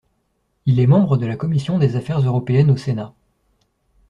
[0.65, 3.13] Il est membre de la Commission des affaires européennes au Sénat.